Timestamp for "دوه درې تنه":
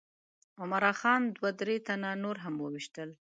1.35-2.09